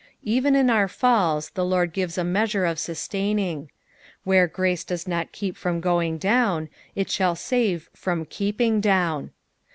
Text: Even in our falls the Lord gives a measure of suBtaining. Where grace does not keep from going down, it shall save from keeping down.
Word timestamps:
Even 0.23 0.55
in 0.55 0.71
our 0.71 0.87
falls 0.87 1.51
the 1.51 1.63
Lord 1.63 1.93
gives 1.93 2.17
a 2.17 2.23
measure 2.23 2.65
of 2.65 2.79
suBtaining. 2.79 3.67
Where 4.23 4.47
grace 4.47 4.83
does 4.83 5.07
not 5.07 5.31
keep 5.31 5.55
from 5.55 5.79
going 5.79 6.17
down, 6.17 6.69
it 6.95 7.11
shall 7.11 7.35
save 7.35 7.87
from 7.93 8.25
keeping 8.25 8.79
down. 8.81 9.29